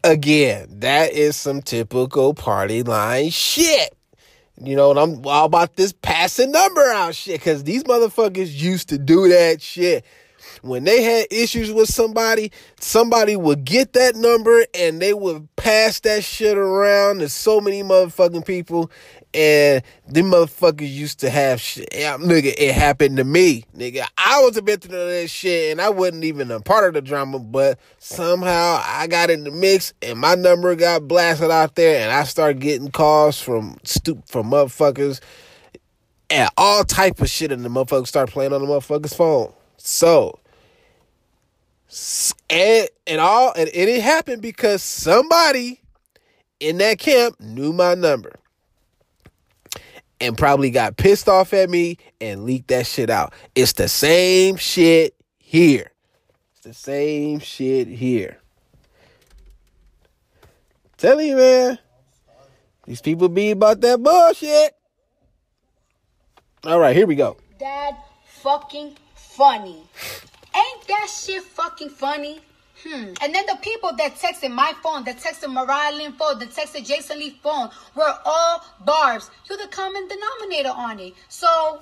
[0.03, 3.95] again, that is some typical party line shit.
[4.61, 8.89] You know, and I'm all about this passing number out shit because these motherfuckers used
[8.89, 10.05] to do that shit
[10.63, 15.99] when they had issues with somebody, somebody would get that number and they would pass
[16.01, 18.89] that shit around to so many motherfucking people.
[19.33, 21.89] And them motherfuckers used to have shit.
[21.91, 23.63] Yeah, nigga, it happened to me.
[23.75, 26.93] Nigga, I was a victim of that shit and I wasn't even a part of
[26.93, 31.75] the drama, but somehow I got in the mix and my number got blasted out
[31.75, 35.19] there and I started getting calls from stoop from motherfuckers
[36.29, 39.51] and all type of shit and the motherfuckers start playing on the motherfucker's phone.
[39.77, 40.39] So
[42.49, 45.81] and and all and, and it happened because somebody
[46.59, 48.33] in that camp knew my number
[50.23, 53.33] and probably got pissed off at me and leaked that shit out.
[53.55, 55.91] It's the same shit here.
[56.53, 58.39] It's the same shit here.
[60.95, 61.77] Tell you, man.
[62.85, 64.73] These people be about that bullshit.
[66.63, 67.35] All right, here we go.
[67.59, 69.83] Dad, fucking funny.
[70.55, 72.39] Ain't that shit fucking funny?
[72.83, 73.13] Hmm.
[73.21, 76.85] And then the people that texted my phone, that texted Mariah Lynn phone, that texted
[76.85, 79.31] Jason Lee phone were all barbs.
[79.47, 81.13] You're the common denominator on it.
[81.29, 81.81] So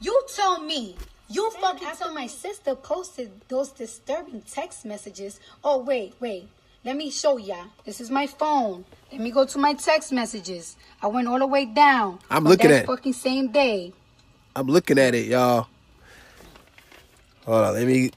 [0.00, 0.96] you tell me.
[1.32, 5.38] You then fucking after tell my sister posted those disturbing text messages.
[5.62, 6.48] Oh wait, wait.
[6.84, 7.66] Let me show ya.
[7.84, 8.84] This is my phone.
[9.12, 10.76] Let me go to my text messages.
[11.00, 12.18] I went all the way down.
[12.28, 13.92] I'm looking at fucking same day.
[14.56, 15.68] I'm looking at it, y'all.
[17.44, 18.10] Hold on, let me.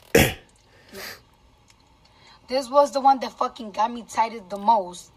[2.54, 5.10] This was the one that fucking got me tighted the most.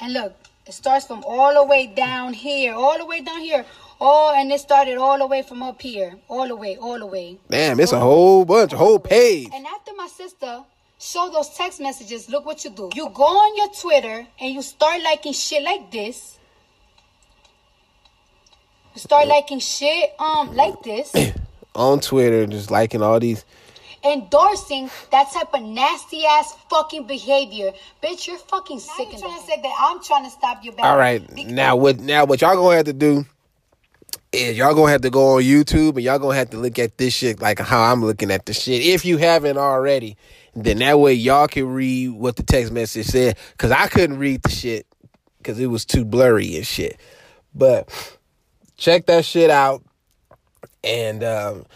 [0.00, 0.34] And look,
[0.66, 3.66] it starts from all the way down here, all the way down here.
[4.00, 7.04] Oh, and it started all the way from up here, all the way, all the
[7.04, 7.40] way.
[7.50, 9.50] Damn, it's a whole bunch, a whole page.
[9.52, 10.64] And after my sister
[10.98, 12.88] show those text messages, look what you do.
[12.94, 16.38] You go on your Twitter and you start liking shit like this.
[18.94, 21.12] You start liking shit um like this.
[21.74, 23.44] On Twitter, just liking all these.
[24.04, 27.72] endorsing that type of nasty ass fucking behavior.
[28.02, 29.06] Bitch, you're fucking sick.
[29.06, 30.84] Now you're trying to say that I'm trying to stop your back.
[30.84, 32.00] All right, now what?
[32.00, 33.24] Now what y'all gonna have to do
[34.32, 36.98] is y'all gonna have to go on YouTube and y'all gonna have to look at
[36.98, 38.82] this shit like how I'm looking at the shit.
[38.82, 40.16] If you haven't already,
[40.54, 43.36] then that way y'all can read what the text message said.
[43.56, 44.86] Cause I couldn't read the shit
[45.38, 46.98] because it was too blurry and shit.
[47.54, 47.88] But
[48.76, 49.82] check that shit out.
[50.84, 51.66] And um,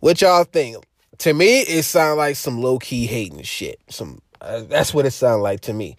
[0.00, 0.84] what y'all think?
[1.18, 3.80] To me, it sounds like some low key hating shit.
[3.88, 5.96] Some uh, that's what it sounds like to me.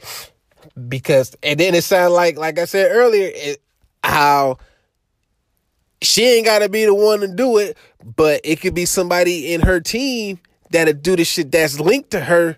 [0.87, 3.61] Because and then it sounds like like I said earlier, it,
[4.03, 4.57] how
[6.01, 7.77] she ain't got to be the one to do it,
[8.15, 10.39] but it could be somebody in her team
[10.71, 12.57] that'll do the shit that's linked to her,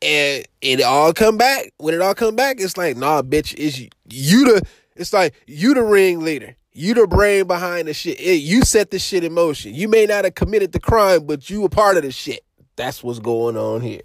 [0.00, 1.72] and it all come back.
[1.78, 4.66] When it all come back, it's like, nah, bitch, is you, you the?
[4.94, 6.56] It's like you the ringleader.
[6.78, 8.20] You the brain behind the shit.
[8.20, 9.74] It, you set the shit in motion.
[9.74, 12.42] You may not have committed the crime, but you a part of the shit.
[12.76, 14.02] That's what's going on here.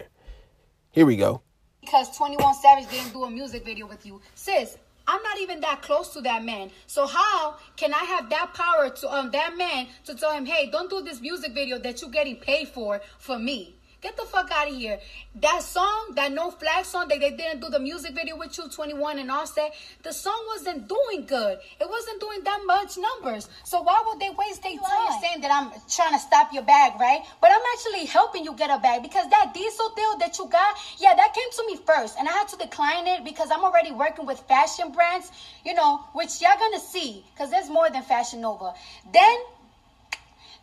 [0.90, 1.42] Here we go.
[1.82, 4.20] because 21 Savage didn't do a music video with you.
[4.34, 6.70] Sis, I'm not even that close to that man.
[6.86, 10.70] So how can I have that power to um that man to tell him, hey,
[10.70, 13.76] don't do this music video that you're getting paid for for me?
[14.04, 15.00] Get the fuck out of here.
[15.36, 18.68] That song, that No Flag song, that they didn't do the music video with you,
[18.68, 21.58] 21 and Offset, the song wasn't doing good.
[21.80, 23.48] It wasn't doing that much numbers.
[23.64, 25.20] So why would they waste their time?
[25.22, 27.22] Saying that I'm trying to stop your bag, right?
[27.40, 30.76] But I'm actually helping you get a bag because that diesel deal that you got,
[30.98, 32.18] yeah, that came to me first.
[32.18, 35.32] And I had to decline it because I'm already working with fashion brands,
[35.64, 38.74] you know, which y'all gonna see because there's more than Fashion Nova.
[39.14, 39.36] Then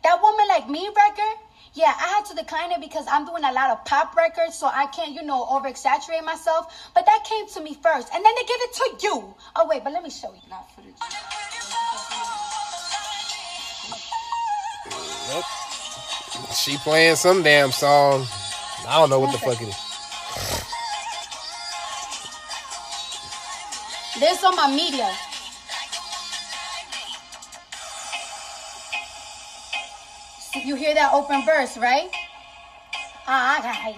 [0.04, 1.41] that woman like me record,
[1.74, 4.66] yeah, I had to decline it because I'm doing a lot of pop records, so
[4.66, 6.90] I can't, you know, over exaggerate myself.
[6.94, 9.34] But that came to me first, and then they give it to you.
[9.56, 10.40] Oh wait, but let me show you.
[10.50, 10.94] Not footage.
[15.30, 15.44] Nope.
[16.54, 18.26] She playing some damn song.
[18.86, 19.76] I don't know what the fuck it is.
[24.20, 25.10] This on my media.
[30.64, 32.08] You hear that open verse, right?
[33.26, 33.96] Ah, okay.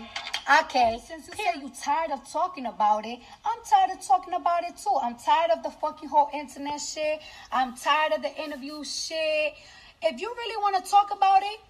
[0.62, 4.64] Okay, since you say you tired of talking about it, I'm tired of talking about
[4.64, 4.96] it too.
[5.02, 7.20] I'm tired of the fucking whole internet shit.
[7.52, 9.54] I'm tired of the interview shit.
[10.02, 11.60] If you really want to talk about it,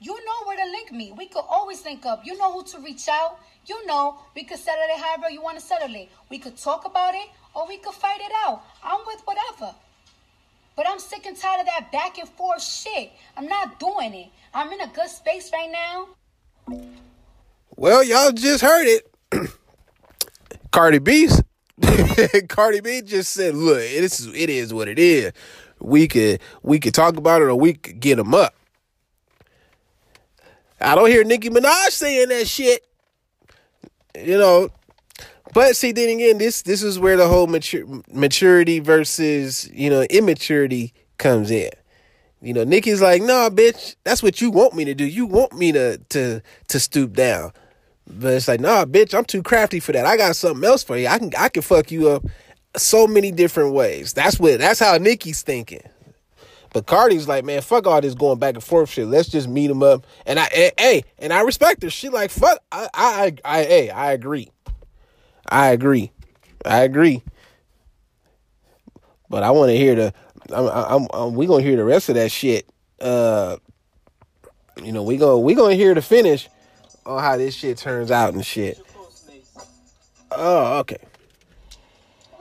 [0.00, 1.12] you know where to link me.
[1.12, 2.24] We could always link up.
[2.24, 3.38] You know who to reach out.
[3.66, 6.08] You know we could settle it however you want to settle it.
[6.30, 8.62] We could talk about it or we could fight it out.
[8.82, 9.74] I'm with whatever.
[10.76, 13.12] But I'm sick and tired of that back and forth shit.
[13.36, 14.28] I'm not doing it.
[14.52, 16.08] I'm in a good space right now.
[17.76, 19.10] Well, y'all just heard it.
[20.72, 21.28] Cardi B,
[22.48, 25.32] Cardi B just said, "Look, it is it is what it is.
[25.80, 28.54] We could we could talk about it, or we could get them up."
[30.80, 32.84] I don't hear Nicki Minaj saying that shit.
[34.16, 34.70] You know,
[35.54, 40.02] but see, then again, this this is where the whole mature, maturity versus you know
[40.02, 41.70] immaturity comes in.
[42.42, 45.04] You know, Nicki's like, "Nah, bitch, that's what you want me to do.
[45.04, 47.52] You want me to to to stoop down."
[48.06, 50.04] But it's like, "Nah, bitch, I'm too crafty for that.
[50.04, 51.06] I got something else for you.
[51.06, 52.24] I can I can fuck you up
[52.76, 55.82] so many different ways." That's what that's how Nicki's thinking.
[56.74, 59.06] But Cardi's like, man, fuck all this going back and forth shit.
[59.06, 60.04] Let's just meet him up.
[60.26, 61.88] And I, hey, and I respect her.
[61.88, 64.50] She like, fuck, I, I, I, hey, I agree.
[65.48, 66.10] I agree.
[66.64, 67.22] I agree.
[69.28, 70.14] But I want to hear the.
[70.52, 72.68] I'm, I'm, I'm, we gonna hear the rest of that shit.
[73.00, 73.56] Uh,
[74.82, 76.48] you know, we gonna we gonna hear the finish
[77.06, 78.78] on how this shit turns out and shit.
[80.30, 80.98] Oh, okay.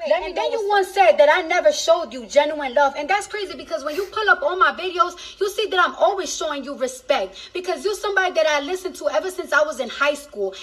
[0.08, 2.93] Then, then you once said that I never showed you genuine love.
[2.97, 5.95] And that's crazy because when you pull up all my videos, you see that I'm
[5.95, 7.51] always showing you respect.
[7.54, 10.56] Because you're somebody that I listened to ever since I was in high school.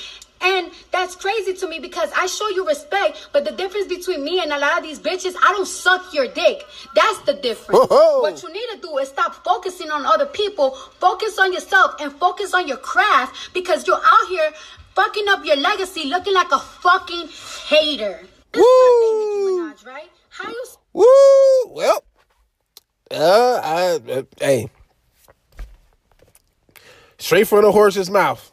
[0.42, 4.40] And that's crazy to me because I show you respect, but the difference between me
[4.40, 6.64] and a lot of these bitches, I don't suck your dick.
[6.94, 7.86] That's the difference.
[7.90, 8.20] Whoa.
[8.20, 12.10] What you need to do is stop focusing on other people, focus on yourself, and
[12.12, 14.50] focus on your craft because you're out here
[14.94, 17.28] fucking up your legacy looking like a fucking
[17.68, 18.20] hater.
[18.52, 20.10] This is my thing, Nicki Minaj, right?
[20.30, 21.74] How you Woo!
[21.74, 22.02] Well,
[23.12, 24.70] uh, I, uh, hey,
[27.20, 28.50] Straight from the horse's mouth.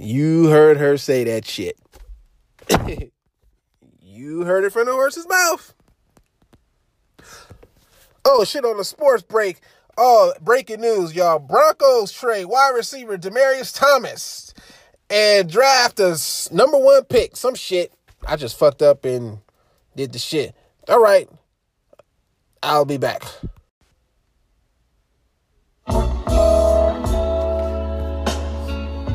[0.00, 1.76] You heard her say that shit.
[4.00, 5.74] you heard it from the horse's mouth.
[8.24, 9.58] Oh, shit on the sports break.
[9.96, 11.40] Oh, breaking news, y'all.
[11.40, 14.54] Broncos trade wide receiver Demaryius Thomas
[15.10, 16.16] and draft a
[16.52, 17.36] number one pick.
[17.36, 17.92] Some shit.
[18.24, 19.38] I just fucked up and
[19.96, 20.54] did the shit.
[20.88, 21.28] All right.
[22.62, 23.24] I'll be back.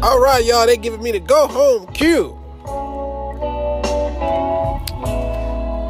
[0.04, 2.38] All right, y'all, they giving me the go home cue.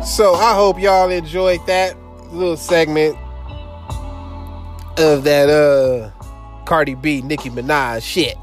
[0.05, 1.97] So I hope y'all enjoyed that
[2.31, 3.17] little segment
[4.99, 6.11] of that uh
[6.65, 8.37] Cardi B, Nicki Minaj shit.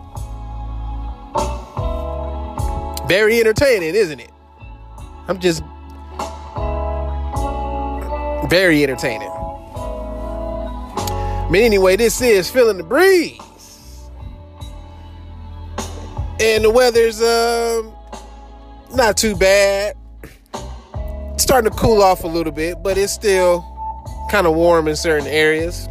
[3.08, 4.32] Very entertaining, isn't it?
[5.28, 5.62] I'm just
[8.50, 9.30] very entertaining.
[11.48, 13.38] But anyway, this is feeling the breeze
[16.40, 17.94] and the weather's um
[18.94, 19.94] not too bad.
[21.34, 23.64] It's starting to cool off a little bit, but it's still
[24.30, 25.86] kind of warm in certain areas.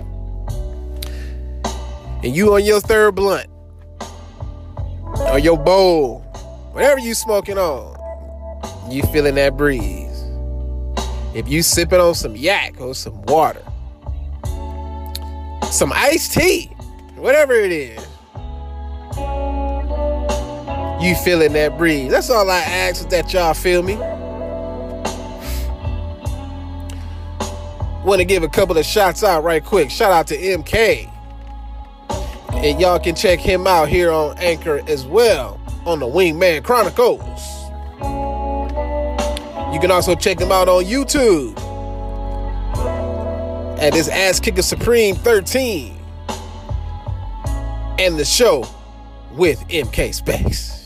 [2.24, 3.48] And you on your third blunt
[5.32, 6.20] or your bowl,
[6.74, 7.96] whatever you smoking on,
[8.92, 10.08] you feeling that breeze.
[11.36, 13.64] If you sipping on some yak or some water,
[15.72, 16.66] some iced tea,
[17.16, 18.06] whatever it is,
[21.02, 22.12] you feeling that breeze.
[22.12, 23.96] That's all I ask is that y'all feel me.
[28.06, 29.90] Want to give a couple of shots out right quick.
[29.92, 31.10] Shout out to MK.
[32.54, 37.22] And y'all can check him out here on Anchor as well on the Wingman Chronicles.
[39.74, 41.58] You can also check him out on YouTube
[43.80, 45.98] at his Ass Kicker Supreme 13
[48.00, 48.66] and the show
[49.34, 50.79] with MK Space.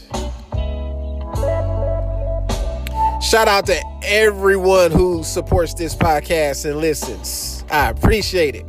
[3.23, 7.63] Shout out to everyone who supports this podcast and listens.
[7.71, 8.65] I appreciate it.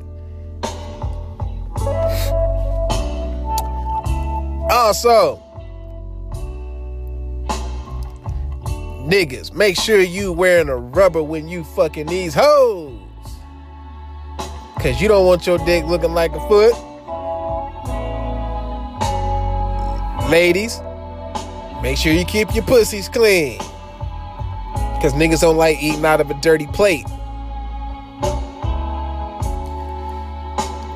[4.71, 5.43] Also,
[9.09, 13.03] niggas, make sure you wearing a rubber when you fucking these hoes.
[14.81, 16.75] Cause you don't want your dick looking like a foot.
[20.31, 20.81] Ladies,
[21.83, 23.61] make sure you keep your pussies clean.
[25.05, 27.05] Cause niggas don't like eating out of a dirty plate.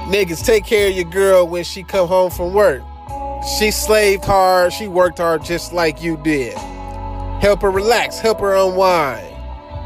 [0.09, 2.83] Niggas, take care of your girl when she come home from work.
[3.59, 6.55] She slaved hard, she worked hard just like you did.
[7.43, 9.27] Help her relax, help her unwind.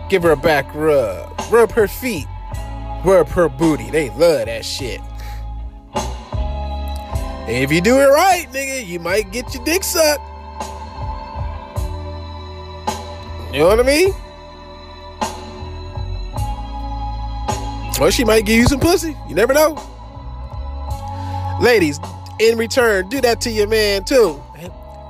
[0.08, 1.28] Give her a back rub.
[1.50, 2.28] Rub her feet.
[3.04, 3.90] Rub her booty.
[3.90, 5.00] They love that shit.
[5.96, 10.31] And if you do it right, nigga, you might get your dick sucked.
[13.52, 14.14] You know what I mean?
[18.00, 19.14] Or she might give you some pussy.
[19.28, 19.74] You never know.
[21.60, 22.00] Ladies,
[22.40, 24.32] in return, do that to your man too.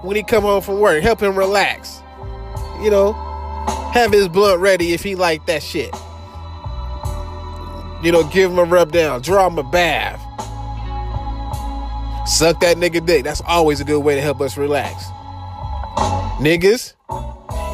[0.03, 2.03] When he come home from work, help him relax.
[2.83, 3.13] You know,
[3.95, 5.95] have his blunt ready if he like that shit.
[8.03, 10.21] You know, give him a rub down, draw him a bath.
[12.29, 13.23] Suck that nigga dick.
[13.23, 15.05] That's always a good way to help us relax.
[16.41, 16.95] Niggas,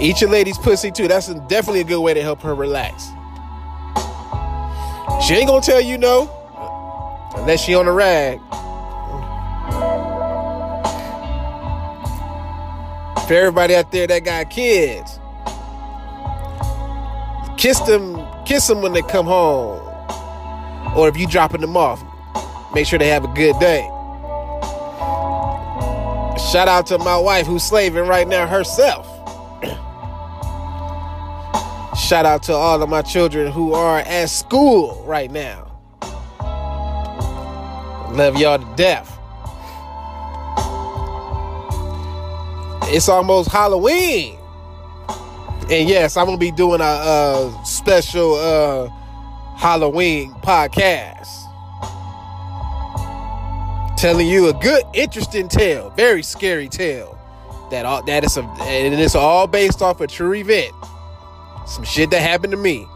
[0.01, 1.09] Eat your lady's pussy too.
[1.09, 3.09] That's definitely a good way to help her relax.
[5.27, 6.31] She ain't gonna tell you no
[7.37, 8.39] unless she on a rag.
[13.27, 15.19] For everybody out there that got kids,
[17.59, 19.81] kiss them, kiss them when they come home,
[20.97, 22.03] or if you dropping them off,
[22.73, 23.83] make sure they have a good day.
[26.53, 29.08] Shout out to my wife who's slaving right now herself.
[32.09, 35.79] Shout out to all of my children who are at school right now.
[38.15, 39.19] Love y'all to death.
[42.91, 44.39] It's almost Halloween.
[45.71, 48.89] And yes, I'm to be doing a, a special uh,
[49.59, 51.29] Halloween podcast.
[53.99, 57.19] Telling you a good, interesting tale, very scary tale.
[57.71, 60.73] That all that is a, and it's all based off a true event.
[61.69, 62.87] Some shit that happened to me.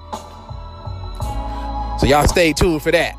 [2.00, 3.16] So y'all stay tuned for that.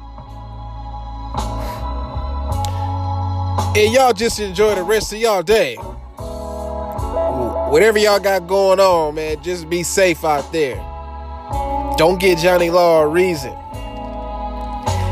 [3.78, 5.76] And y'all just enjoy the rest of y'all day.
[7.70, 10.76] Whatever y'all got going on, man, just be safe out there.
[11.97, 13.54] Don't get Johnny Law a reason.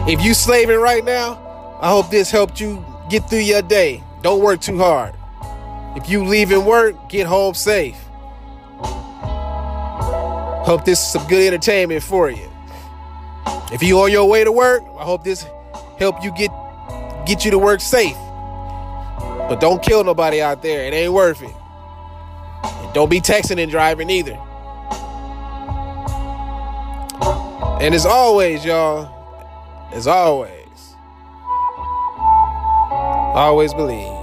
[0.08, 4.04] If you slaving right now, I hope this helped you get through your day.
[4.22, 5.16] Don't work too hard.
[5.96, 7.98] If you leaving work, get home safe.
[10.64, 12.48] Hope this is some good entertainment for you.
[13.74, 15.46] If you on your way to work, I hope this
[15.98, 16.52] help you get
[17.26, 18.18] get you to work safe.
[19.18, 20.86] But don't kill nobody out there.
[20.86, 21.54] It ain't worth it.
[22.64, 24.40] And don't be texting and driving either.
[27.82, 29.10] And as always, y'all,
[29.92, 30.96] as always,
[33.34, 34.21] always believe.